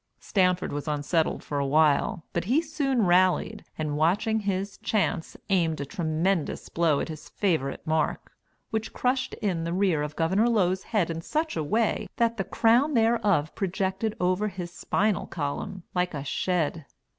[0.19, 5.79] Stanford was unsettled for a while, but he soon rallied, and watching his chance, aimed
[5.79, 8.31] a tremendous blow at his favorite mark,
[8.71, 10.35] which crushed in the rear of Gov.
[10.49, 15.83] Low's head in such a way that the crown thereof projected over his spinal column
[15.93, 16.87] like a shed.